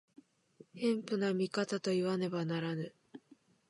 [0.73, 2.91] 偏頗な見方といわねばならぬ。